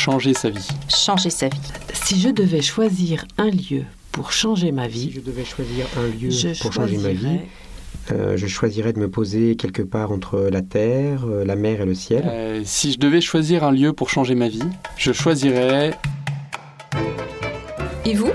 changer 0.00 0.32
sa 0.32 0.48
vie. 0.48 0.66
Changer 0.88 1.28
sa 1.28 1.48
vie. 1.48 1.60
Si 1.92 2.18
je 2.18 2.30
devais 2.30 2.62
choisir 2.62 3.26
un 3.36 3.50
lieu 3.50 3.84
pour 4.12 4.32
changer 4.32 4.72
ma 4.72 4.88
vie, 4.88 5.10
si 5.10 5.12
je 5.12 5.20
devais 5.20 5.44
choisir 5.44 5.84
un 5.98 6.06
lieu 6.06 6.30
pour 6.62 6.72
changer 6.72 6.96
ma 6.96 7.10
vie, 7.10 7.40
euh, 8.10 8.34
je 8.38 8.46
choisirais 8.46 8.94
de 8.94 8.98
me 8.98 9.10
poser 9.10 9.56
quelque 9.56 9.82
part 9.82 10.10
entre 10.10 10.48
la 10.50 10.62
terre, 10.62 11.26
euh, 11.26 11.44
la 11.44 11.54
mer 11.54 11.82
et 11.82 11.84
le 11.84 11.94
ciel. 11.94 12.24
Euh, 12.26 12.62
si 12.64 12.92
je 12.92 12.98
devais 12.98 13.20
choisir 13.20 13.62
un 13.62 13.72
lieu 13.72 13.92
pour 13.92 14.08
changer 14.08 14.34
ma 14.34 14.48
vie, 14.48 14.62
je 14.96 15.12
choisirais... 15.12 15.92
Et 18.06 18.14
vous? 18.14 18.32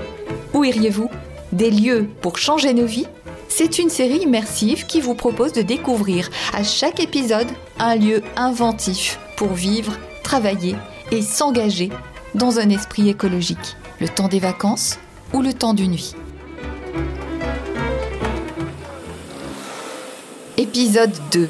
Où 0.54 0.62
iriez-vous? 0.62 1.10
Des 1.50 1.72
lieux 1.72 2.08
pour 2.22 2.38
changer 2.38 2.74
nos 2.74 2.86
vies? 2.86 3.08
C'est 3.48 3.80
une 3.80 3.90
série 3.90 4.18
immersive 4.18 4.86
qui 4.86 5.00
vous 5.00 5.14
propose 5.14 5.52
de 5.52 5.62
découvrir 5.62 6.30
à 6.54 6.62
chaque 6.62 7.00
épisode 7.00 7.48
un 7.80 7.96
lieu 7.96 8.22
inventif 8.36 9.18
pour 9.36 9.52
vivre, 9.52 9.98
travailler 10.22 10.76
et 11.10 11.22
s'engager 11.22 11.90
dans 12.34 12.58
un 12.58 12.68
esprit 12.68 13.08
écologique, 13.08 13.76
le 14.00 14.08
temps 14.08 14.28
des 14.28 14.40
vacances 14.40 14.98
ou 15.32 15.42
le 15.42 15.52
temps 15.52 15.74
d'une 15.74 15.94
vie. 15.94 16.14
Épisode 20.56 21.12
2. 21.32 21.48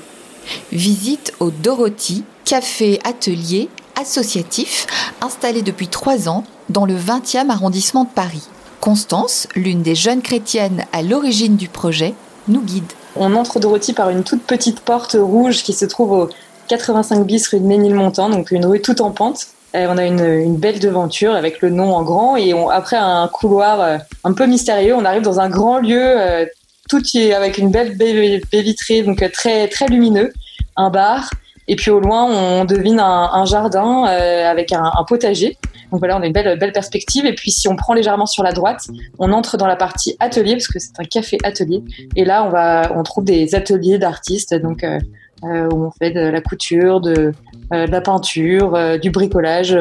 Visite 0.73 1.33
au 1.41 1.51
Dorothy, 1.51 2.25
café 2.45 3.01
atelier 3.05 3.69
associatif 4.01 4.87
installé 5.21 5.63
depuis 5.63 5.89
trois 5.89 6.29
ans 6.29 6.45
dans 6.69 6.87
le 6.87 6.95
20e 6.95 7.51
arrondissement 7.51 8.05
de 8.05 8.11
Paris. 8.11 8.49
Constance, 8.81 9.49
l'une 9.57 9.83
des 9.83 9.95
jeunes 9.95 10.23
chrétiennes 10.23 10.85
à 10.93 11.03
l'origine 11.03 11.57
du 11.57 11.69
projet, 11.69 12.15
nous 12.49 12.61
guide. 12.61 12.93
On 13.17 13.35
entre 13.35 13.57
au 13.57 13.61
Dorothy 13.61 13.95
par 13.95 14.11
une 14.11 14.23
toute 14.23 14.43
petite 14.43 14.81
porte 14.81 15.17
rouge 15.19 15.63
qui 15.63 15.73
se 15.73 15.87
trouve 15.87 16.13
au 16.13 16.29
85 16.67 17.25
bis 17.25 17.49
rue 17.49 17.61
de 17.61 17.67
Ménilmontant, 17.67 18.29
donc 18.29 18.51
une 18.51 18.67
rue 18.67 18.81
toute 18.81 19.01
en 19.01 19.11
pente. 19.11 19.47
Euh, 19.75 19.87
on 19.91 19.99
a 19.99 20.05
une, 20.05 20.57
belle 20.57 20.79
devanture 20.79 21.35
avec 21.35 21.61
le 21.61 21.71
nom 21.71 21.95
en 21.95 22.03
grand 22.03 22.37
et 22.37 22.55
après 22.73 22.97
un 22.97 23.29
couloir 23.29 23.81
euh, 23.81 23.99
un 24.25 24.33
peu 24.33 24.47
mystérieux, 24.47 24.95
on 24.95 25.05
arrive 25.05 25.23
dans 25.23 25.41
un 25.41 25.51
grand 25.51 25.79
lieu 25.79 26.01
euh, 26.01 26.47
tout 26.89 27.03
avec 27.35 27.59
une 27.59 27.71
belle 27.71 27.97
baie, 27.97 28.41
vitrée, 28.53 29.03
donc 29.03 29.23
euh, 29.23 29.29
très 29.33 29.69
très 29.69 29.87
lumineux, 29.87 30.33
un 30.77 30.91
bar, 30.91 31.31
et 31.69 31.77
puis 31.77 31.91
au 31.91 32.01
loin 32.01 32.25
on 32.25 32.65
devine 32.65 33.01
un, 33.01 33.45
jardin 33.45 34.07
euh, 34.09 34.49
avec 34.49 34.73
un, 34.73 34.93
potager. 35.09 35.59
Donc 35.91 36.01
voilà, 36.01 36.19
on 36.19 36.23
a 36.23 36.27
une 36.27 36.33
belle 36.33 36.59
belle 36.59 36.73
perspective. 36.73 37.27
Et 37.27 37.35
puis 37.35 37.51
si 37.51 37.69
on 37.69 37.77
prend 37.77 37.95
légèrement 37.95 38.27
sur 38.27 38.43
la 38.43 38.53
droite, 38.53 38.87
on 39.19 39.33
entre 39.33 39.57
dans 39.57 39.67
la 39.67 39.77
partie 39.77 40.17
atelier 40.19 40.55
parce 40.55 40.69
que 40.69 40.79
c'est 40.79 40.99
un 40.99 41.05
café 41.05 41.39
atelier. 41.45 41.83
Et 42.15 42.25
là 42.25 42.45
on 42.45 42.51
va 42.51 42.93
on 42.95 43.03
trouve 43.03 43.25
des 43.25 43.55
ateliers 43.55 43.99
d'artistes, 43.99 44.55
donc 44.55 44.85
euh, 44.85 44.99
où 45.43 45.87
on 45.87 45.91
fait 45.91 46.11
de 46.11 46.21
la 46.21 46.41
couture, 46.41 47.01
de, 47.01 47.33
de 47.71 47.91
la 47.91 48.01
peinture, 48.01 48.99
du 49.01 49.11
bricolage. 49.11 49.79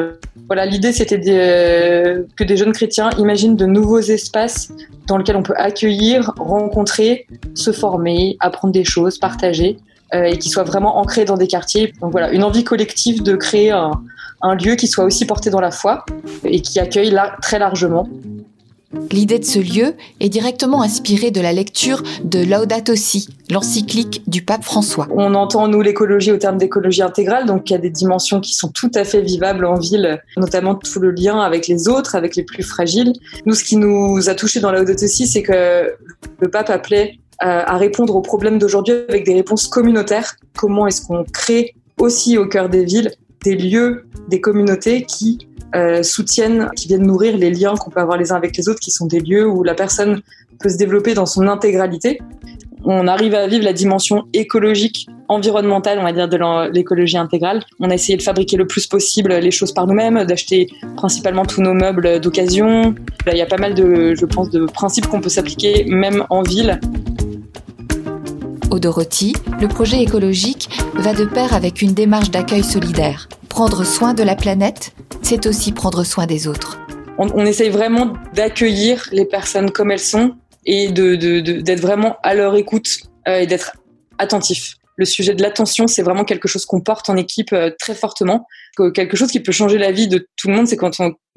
Voilà, 0.48 0.66
l'idée 0.66 0.92
c'était 0.92 1.18
que 1.20 2.44
des 2.44 2.56
jeunes 2.56 2.72
chrétiens 2.72 3.10
imaginent 3.18 3.56
de 3.56 3.66
nouveaux 3.66 4.00
espaces 4.00 4.70
dans 5.06 5.16
lesquels 5.18 5.36
on 5.36 5.42
peut 5.42 5.56
accueillir, 5.56 6.32
rencontrer, 6.38 7.26
se 7.54 7.72
former, 7.72 8.36
apprendre 8.40 8.72
des 8.72 8.84
choses, 8.84 9.18
partager, 9.18 9.78
euh, 10.14 10.24
et 10.24 10.38
qui 10.38 10.50
soient 10.50 10.64
vraiment 10.64 10.98
ancrés 10.98 11.24
dans 11.24 11.36
des 11.36 11.46
quartiers. 11.46 11.92
Donc 12.00 12.12
voilà, 12.12 12.30
une 12.30 12.44
envie 12.44 12.64
collective 12.64 13.22
de 13.22 13.34
créer 13.34 13.70
un, 13.70 13.90
un 14.42 14.54
lieu 14.54 14.76
qui 14.76 14.86
soit 14.86 15.04
aussi 15.04 15.26
porté 15.26 15.50
dans 15.50 15.60
la 15.60 15.70
foi 15.70 16.04
et 16.44 16.60
qui 16.60 16.78
accueille 16.78 17.10
là, 17.10 17.36
très 17.42 17.58
largement 17.58 18.08
L'idée 19.10 19.38
de 19.38 19.44
ce 19.44 19.58
lieu 19.58 19.94
est 20.20 20.28
directement 20.28 20.82
inspirée 20.82 21.30
de 21.30 21.40
la 21.40 21.52
lecture 21.52 22.02
de 22.24 22.44
Laudato 22.44 22.94
Si, 22.94 23.28
l'encyclique 23.50 24.22
du 24.26 24.42
pape 24.42 24.64
François. 24.64 25.06
On 25.10 25.34
entend, 25.34 25.68
nous, 25.68 25.80
l'écologie 25.80 26.32
au 26.32 26.36
terme 26.36 26.58
d'écologie 26.58 27.02
intégrale, 27.02 27.46
donc 27.46 27.70
il 27.70 27.72
y 27.72 27.76
a 27.76 27.78
des 27.78 27.90
dimensions 27.90 28.40
qui 28.40 28.54
sont 28.54 28.68
tout 28.68 28.90
à 28.94 29.04
fait 29.04 29.22
vivables 29.22 29.64
en 29.64 29.78
ville, 29.78 30.20
notamment 30.36 30.74
tout 30.74 31.00
le 31.00 31.10
lien 31.10 31.40
avec 31.40 31.68
les 31.68 31.88
autres, 31.88 32.14
avec 32.14 32.36
les 32.36 32.42
plus 32.42 32.62
fragiles. 32.62 33.12
Nous, 33.44 33.54
ce 33.54 33.64
qui 33.64 33.76
nous 33.76 34.28
a 34.28 34.34
touché 34.34 34.60
dans 34.60 34.72
Laudato 34.72 35.06
Si, 35.06 35.26
c'est 35.26 35.42
que 35.42 35.94
le 36.40 36.48
pape 36.48 36.70
appelait 36.70 37.18
euh, 37.42 37.62
à 37.66 37.76
répondre 37.76 38.16
aux 38.16 38.22
problèmes 38.22 38.58
d'aujourd'hui 38.58 38.94
avec 39.08 39.24
des 39.24 39.34
réponses 39.34 39.66
communautaires. 39.66 40.36
Comment 40.56 40.86
est-ce 40.86 41.02
qu'on 41.02 41.24
crée 41.24 41.74
aussi 41.98 42.38
au 42.38 42.46
cœur 42.46 42.68
des 42.68 42.84
villes 42.84 43.12
des 43.46 43.54
lieux, 43.54 44.06
des 44.28 44.40
communautés 44.40 45.04
qui 45.04 45.45
euh, 45.74 46.02
soutiennent, 46.02 46.70
qui 46.76 46.88
viennent 46.88 47.06
nourrir 47.06 47.36
les 47.36 47.50
liens 47.50 47.74
qu'on 47.74 47.90
peut 47.90 48.00
avoir 48.00 48.16
les 48.16 48.32
uns 48.32 48.36
avec 48.36 48.56
les 48.56 48.68
autres, 48.68 48.80
qui 48.80 48.90
sont 48.90 49.06
des 49.06 49.20
lieux 49.20 49.46
où 49.46 49.62
la 49.62 49.74
personne 49.74 50.20
peut 50.60 50.68
se 50.68 50.76
développer 50.76 51.14
dans 51.14 51.26
son 51.26 51.48
intégralité. 51.48 52.20
On 52.84 53.08
arrive 53.08 53.34
à 53.34 53.46
vivre 53.46 53.64
la 53.64 53.72
dimension 53.72 54.24
écologique, 54.32 55.08
environnementale, 55.28 55.98
on 55.98 56.04
va 56.04 56.12
dire, 56.12 56.28
de 56.28 56.70
l'écologie 56.72 57.18
intégrale. 57.18 57.64
On 57.80 57.90
a 57.90 57.94
essayé 57.94 58.16
de 58.16 58.22
fabriquer 58.22 58.56
le 58.56 58.66
plus 58.66 58.86
possible 58.86 59.34
les 59.34 59.50
choses 59.50 59.72
par 59.72 59.86
nous-mêmes, 59.86 60.24
d'acheter 60.24 60.68
principalement 60.96 61.44
tous 61.44 61.62
nos 61.62 61.74
meubles 61.74 62.20
d'occasion. 62.20 62.94
Il 63.26 63.36
y 63.36 63.42
a 63.42 63.46
pas 63.46 63.56
mal 63.56 63.74
de, 63.74 64.14
je 64.14 64.24
pense, 64.24 64.50
de 64.50 64.66
principes 64.66 65.08
qu'on 65.08 65.20
peut 65.20 65.28
s'appliquer 65.28 65.84
même 65.88 66.24
en 66.30 66.42
ville. 66.42 66.78
Au 68.70 68.78
Dorothy, 68.78 69.32
le 69.60 69.68
projet 69.68 70.02
écologique 70.02 70.68
va 70.94 71.14
de 71.14 71.24
pair 71.24 71.54
avec 71.54 71.82
une 71.82 71.94
démarche 71.94 72.30
d'accueil 72.30 72.62
solidaire. 72.62 73.28
Prendre 73.48 73.84
soin 73.84 74.12
de 74.12 74.22
la 74.22 74.36
planète, 74.36 74.92
c'est 75.28 75.46
aussi 75.46 75.72
prendre 75.72 76.04
soin 76.04 76.24
des 76.24 76.46
autres. 76.46 76.78
On, 77.18 77.44
essaye 77.44 77.68
vraiment 77.68 78.12
d'accueillir 78.32 79.08
les 79.10 79.24
personnes 79.24 79.72
comme 79.72 79.90
elles 79.90 79.98
sont 79.98 80.36
et 80.64 80.92
d'être 80.92 81.80
vraiment 81.80 82.16
à 82.22 82.34
leur 82.34 82.54
écoute 82.54 82.86
euh, 83.26 83.40
et 83.40 83.46
d'être 83.48 83.72
attentif. 84.18 84.76
Le 84.94 85.04
sujet 85.04 85.34
de 85.34 85.42
l'attention, 85.42 85.88
c'est 85.88 86.02
vraiment 86.02 86.22
quelque 86.22 86.46
chose 86.46 86.64
qu'on 86.64 86.80
porte 86.80 87.10
en 87.10 87.16
équipe 87.16 87.52
euh, 87.52 87.72
très 87.76 87.96
fortement. 87.96 88.46
Quelque 88.94 89.16
chose 89.16 89.32
qui 89.32 89.40
peut 89.40 89.50
changer 89.50 89.78
la 89.78 89.90
vie 89.90 90.06
de 90.06 90.28
tout 90.36 90.46
le 90.46 90.54
monde, 90.54 90.68
c'est 90.68 90.76
quand 90.76 90.92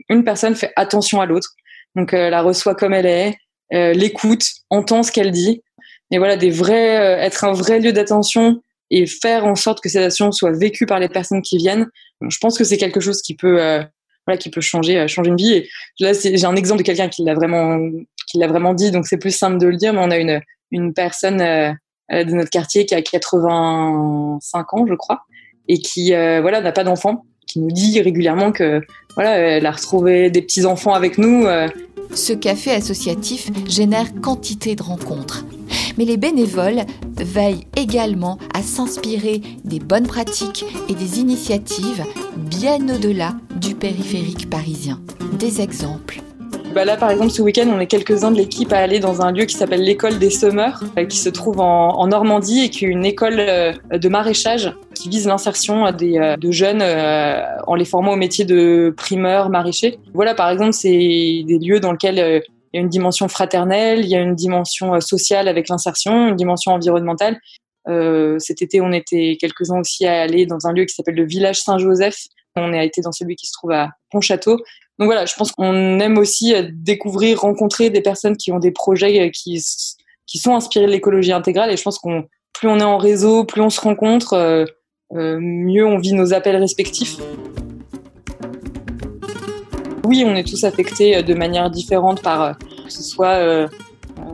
une 0.10 0.24
personne 0.24 0.54
fait 0.54 0.72
attention 0.76 1.20
à 1.20 1.26
l'autre. 1.26 1.56
Donc 1.96 2.14
euh, 2.14 2.30
la 2.30 2.44
reçoit 2.44 2.76
comme 2.76 2.94
elle 2.94 3.08
est, 3.08 3.38
l'écoute, 3.72 4.46
entend 4.70 5.02
ce 5.02 5.12
qu'elle 5.12 5.32
dit. 5.32 5.64
Et 6.12 6.20
voilà, 6.20 6.38
des 6.38 6.52
vrais, 6.52 7.24
être 7.26 7.44
un 7.44 7.54
vrai 7.54 7.80
lieu 7.80 7.92
d'attention 7.92 8.62
et 8.92 9.06
faire 9.06 9.46
en 9.46 9.56
sorte 9.56 9.82
que 9.82 9.90
ces 9.90 10.00
actions 10.00 10.32
soient 10.32 10.52
vécues 10.52 10.86
par 10.86 11.00
les 11.00 11.10
personnes 11.10 11.42
qui 11.42 11.58
viennent. 11.58 11.88
Je 12.28 12.38
pense 12.40 12.58
que 12.58 12.64
c'est 12.64 12.78
quelque 12.78 13.00
chose 13.00 13.22
qui 13.22 13.36
peut, 13.36 13.62
euh, 13.62 13.84
voilà, 14.26 14.38
qui 14.38 14.50
peut 14.50 14.62
changer, 14.62 15.00
euh, 15.00 15.08
changer 15.08 15.30
une 15.30 15.38
vie. 15.38 15.54
Et 15.54 15.70
là, 16.00 16.14
j'ai 16.14 16.46
un 16.46 16.56
exemple 16.56 16.80
de 16.80 16.86
quelqu'un 16.86 17.10
qui 17.10 17.24
l'a 17.24 17.34
vraiment, 17.34 17.80
qui 18.28 18.38
l'a 18.38 18.48
vraiment 18.48 18.74
dit, 18.74 18.92
donc 18.92 19.08
c'est 19.08 19.18
plus 19.18 19.36
simple 19.36 19.58
de 19.58 19.68
le 19.68 19.78
dire. 19.78 19.94
Mais 19.94 20.02
on 20.02 20.12
a 20.12 20.18
une, 20.18 20.42
une 20.72 20.94
personne 20.94 21.42
euh, 21.42 21.74
de 22.12 22.32
notre 22.32 22.50
quartier 22.50 22.86
qui 22.86 22.96
a 22.96 23.02
85 23.02 24.74
ans, 24.74 24.86
je 24.88 24.96
crois, 24.96 25.22
et 25.68 25.78
qui, 25.78 26.10
voilà, 26.10 26.62
n'a 26.62 26.72
pas 26.72 26.84
d'enfant, 26.84 27.26
qui 27.46 27.60
nous 27.60 27.72
dit 27.72 28.02
régulièrement 28.02 28.52
que, 28.52 28.82
voilà, 29.14 29.38
elle 29.38 29.66
a 29.68 29.72
retrouvé 29.72 30.32
des 30.32 30.42
petits 30.42 30.66
enfants 30.66 30.94
avec 30.96 31.20
nous. 31.20 31.46
Ce 32.14 32.34
café 32.34 32.72
associatif 32.72 33.50
génère 33.68 34.14
quantité 34.22 34.76
de 34.76 34.84
rencontres 34.84 35.46
mais 36.00 36.06
les 36.06 36.18
bénévoles 36.18 36.84
veillent 37.18 37.68
également 37.76 38.38
à 38.54 38.62
s'inspirer 38.62 39.42
des 39.66 39.80
bonnes 39.80 40.08
pratiques 40.08 40.66
et 40.88 40.94
des 40.94 41.20
initiatives 41.20 42.06
bien 42.38 42.78
au-delà 42.88 43.34
du 43.58 43.76
périphérique 43.76 44.50
parisien. 44.50 45.02
Des 45.34 45.62
exemples. 45.62 46.22
Bah 46.74 46.86
là, 46.86 46.96
par 46.96 47.12
exemple, 47.12 47.32
ce 47.32 47.42
week-end, 47.42 47.68
on 47.68 47.80
est 47.80 47.88
quelques-uns 47.88 48.32
de 48.32 48.38
l'équipe 48.38 48.72
à 48.72 48.78
aller 48.78 49.00
dans 49.00 49.22
un 49.22 49.32
lieu 49.32 49.46
qui 49.46 49.56
s'appelle 49.56 49.82
l'école 49.82 50.20
des 50.20 50.30
semeurs, 50.30 50.84
euh, 50.98 51.06
qui 51.06 51.18
se 51.18 51.30
trouve 51.30 51.60
en, 51.60 52.08
Normandie 52.08 52.66
et 52.66 52.70
qui 52.70 52.86
est 52.86 52.90
une 52.90 53.06
école 53.06 53.40
euh, 53.40 53.74
de 53.92 54.08
maraîchage 54.08 54.72
qui 55.00 55.10
vise 55.10 55.28
l'insertion 55.28 55.86
euh, 55.86 55.92
de 56.38 56.52
jeunes 56.52 56.82
en 56.82 57.76
les 57.76 57.86
formant 57.86 58.14
au 58.14 58.18
métier 58.18 58.46
de 58.46 58.94
primeur 58.96 59.50
maraîcher. 59.50 60.00
Voilà, 60.14 60.36
par 60.36 60.50
exemple, 60.50 60.74
c'est 60.74 60.90
des 60.90 61.60
lieux 61.60 61.80
dans 61.80 61.92
lesquels 61.92 62.44
il 62.74 62.78
y 62.78 62.80
a 62.80 62.82
une 62.82 62.90
dimension 62.90 63.28
fraternelle, 63.28 64.02
il 64.02 64.08
y 64.08 64.16
a 64.16 64.22
une 64.22 64.36
dimension 64.36 64.94
euh, 64.94 65.00
sociale 65.00 65.48
avec 65.48 65.70
l'insertion, 65.70 66.30
une 66.30 66.36
dimension 66.36 66.74
environnementale. 66.74 67.40
Euh, 67.88 68.38
cet 68.40 68.62
été, 68.62 68.80
on 68.82 68.92
était 68.92 69.38
quelques-uns 69.40 69.80
aussi 69.80 70.06
à 70.06 70.22
aller 70.22 70.46
dans 70.46 70.68
un 70.68 70.74
lieu 70.74 70.86
qui 70.86 70.94
s'appelle 70.94 71.16
le 71.16 71.26
village 71.26 71.62
Saint-Joseph. 71.62 72.18
On 72.56 72.74
a 72.74 72.84
été 72.84 73.02
dans 73.02 73.12
celui 73.12 73.36
qui 73.36 73.48
se 73.48 73.54
trouve 73.54 73.72
à 73.72 73.90
Pontchâteau. 74.12 74.58
Donc 75.00 75.06
voilà, 75.06 75.26
je 75.26 75.34
pense 75.36 75.52
qu'on 75.52 76.00
aime 76.00 76.18
aussi 76.18 76.54
euh, 76.54 76.68
découvrir, 76.72 77.42
rencontrer 77.42 77.90
des 77.90 78.02
personnes 78.02 78.38
qui 78.38 78.52
ont 78.52 78.60
des 78.60 78.72
projets 78.72 79.32
qui, 79.32 79.64
qui 80.28 80.38
sont 80.38 80.54
inspirés 80.54 80.86
de 80.86 80.92
l'écologie 80.92 81.32
intégrale. 81.32 81.72
Et 81.72 81.78
je 81.78 81.84
pense 81.84 81.98
qu'on 81.98 82.28
plus 82.54 82.68
on 82.68 82.80
est 82.80 82.84
en 82.84 82.98
réseau, 82.98 83.46
plus 83.46 83.62
on 83.62 83.70
se 83.70 83.80
rencontre, 83.80 84.34
euh, 84.34 84.66
mieux 85.12 85.86
on 85.86 85.98
vit 85.98 86.14
nos 86.14 86.34
appels 86.34 86.58
respectifs 86.58 87.18
oui, 90.10 90.24
on 90.26 90.36
est 90.36 90.44
tous 90.44 90.64
affectés 90.64 91.18
euh, 91.18 91.22
de 91.22 91.36
manière 91.36 91.70
différente 91.70 92.24
par 92.24 92.42
euh, 92.42 92.54
que 92.84 92.92
ce 92.92 93.04
soit 93.04 93.36
euh, 93.36 93.68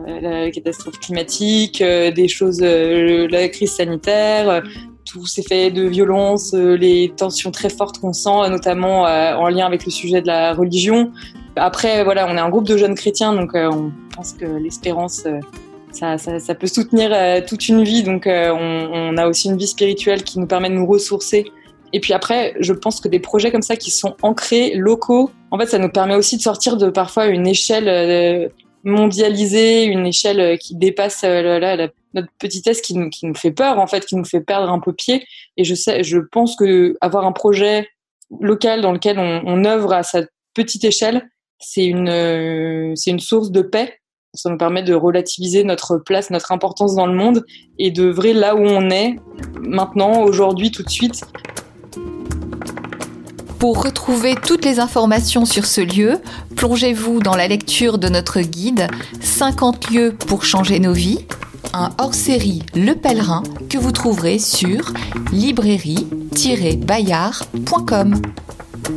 la 0.06 0.50
catastrophe 0.50 0.98
climatique, 0.98 1.82
des 1.82 2.28
choses, 2.28 2.60
la 2.60 3.48
crise 3.48 3.72
sanitaire, 3.72 4.62
tous 5.04 5.26
ces 5.26 5.42
faits 5.42 5.74
de 5.74 5.82
violence, 5.82 6.54
les 6.54 7.12
tensions 7.14 7.50
très 7.50 7.68
fortes 7.68 7.98
qu'on 7.98 8.12
sent, 8.12 8.48
notamment 8.48 9.02
en 9.02 9.48
lien 9.48 9.66
avec 9.66 9.84
le 9.84 9.90
sujet 9.90 10.22
de 10.22 10.26
la 10.26 10.54
religion. 10.54 11.12
Après, 11.56 12.02
voilà, 12.02 12.26
on 12.28 12.36
est 12.36 12.40
un 12.40 12.48
groupe 12.48 12.66
de 12.66 12.76
jeunes 12.76 12.94
chrétiens, 12.94 13.34
donc 13.34 13.50
on 13.54 13.90
pense 14.14 14.32
que 14.32 14.46
l'espérance, 14.46 15.24
ça, 15.96 16.54
peut 16.54 16.66
soutenir 16.66 17.44
toute 17.46 17.68
une 17.68 17.82
vie. 17.82 18.02
Donc 18.02 18.24
on, 18.26 18.88
on, 18.92 19.16
a 19.16 19.26
aussi 19.26 19.48
une 19.48 19.56
vie 19.56 19.66
spirituelle 19.66 20.22
qui 20.22 20.38
nous 20.38 20.46
permet 20.46 20.68
de 20.68 20.74
nous 20.74 20.86
ressourcer 20.86 21.50
Et 21.92 22.00
puis 22.00 22.12
après, 22.12 22.54
je 22.60 22.72
pense 22.72 23.00
que 23.00 23.08
des 23.08 23.20
projets 23.20 23.50
comme 23.50 23.62
ça 23.62 23.76
qui 23.76 23.90
sont 23.90 24.16
ancrés, 24.22 24.74
locaux, 24.74 25.30
en 25.50 25.58
fait, 25.58 25.66
ça 25.66 25.78
nous 25.78 25.88
permet 25.88 26.14
aussi 26.14 26.36
de 26.36 26.42
sortir 26.42 26.76
de 26.76 26.90
parfois 26.90 27.26
une 27.26 27.46
échelle 27.46 27.88
euh, 27.88 28.48
mondialisée, 28.84 29.84
une 29.84 30.06
échelle 30.06 30.40
euh, 30.40 30.56
qui 30.56 30.74
dépasse 30.74 31.22
euh, 31.24 31.88
notre 32.14 32.28
petitesse 32.38 32.80
qui 32.80 32.94
nous, 32.94 33.34
fait 33.34 33.52
peur, 33.52 33.78
en 33.78 33.86
fait, 33.86 34.04
qui 34.04 34.16
nous 34.16 34.24
fait 34.24 34.40
perdre 34.40 34.70
un 34.70 34.80
peu 34.80 34.92
pied. 34.92 35.24
Et 35.56 35.64
je 35.64 35.74
sais, 35.74 36.02
je 36.02 36.18
pense 36.18 36.56
que 36.56 36.96
avoir 37.00 37.26
un 37.26 37.32
projet 37.32 37.88
local 38.40 38.80
dans 38.80 38.92
lequel 38.92 39.18
on, 39.18 39.64
œuvre 39.64 39.92
à 39.92 40.02
sa 40.02 40.22
petite 40.54 40.84
échelle, 40.84 41.28
c'est 41.58 41.84
une 41.84 42.94
source 43.18 43.50
de 43.50 43.62
paix 43.62 44.00
ça 44.36 44.50
nous 44.50 44.58
permet 44.58 44.82
de 44.82 44.94
relativiser 44.94 45.64
notre 45.64 45.98
place, 45.98 46.30
notre 46.30 46.52
importance 46.52 46.94
dans 46.94 47.06
le 47.06 47.14
monde 47.14 47.44
et 47.78 47.90
de 47.90 48.08
vrai 48.08 48.32
là 48.32 48.54
où 48.54 48.60
on 48.60 48.90
est, 48.90 49.16
maintenant, 49.60 50.22
aujourd'hui, 50.22 50.70
tout 50.70 50.82
de 50.82 50.90
suite. 50.90 51.22
Pour 53.58 53.82
retrouver 53.82 54.34
toutes 54.34 54.64
les 54.64 54.80
informations 54.80 55.44
sur 55.46 55.64
ce 55.64 55.80
lieu, 55.80 56.20
plongez-vous 56.56 57.20
dans 57.20 57.34
la 57.34 57.48
lecture 57.48 57.98
de 57.98 58.08
notre 58.08 58.40
guide 58.40 58.86
50 59.22 59.90
lieux 59.90 60.12
pour 60.12 60.44
changer 60.44 60.78
nos 60.78 60.92
vies, 60.92 61.24
un 61.72 61.90
hors-série 61.98 62.62
Le 62.74 62.92
Pèlerin 62.92 63.42
que 63.70 63.78
vous 63.78 63.92
trouverez 63.92 64.38
sur 64.38 64.92
librairie-bayard.com. 65.32 68.14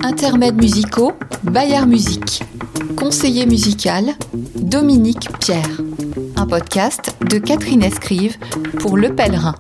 Intermèdes 0.04 0.62
musicaux, 0.62 1.14
Bayard 1.44 1.88
Musique. 1.88 2.44
Conseiller 3.00 3.46
musical, 3.46 4.14
Dominique 4.56 5.30
Pierre. 5.40 5.82
Un 6.36 6.46
podcast 6.46 7.16
de 7.30 7.38
Catherine 7.38 7.82
Escrive 7.82 8.38
pour 8.80 8.98
Le 8.98 9.16
Pèlerin. 9.16 9.56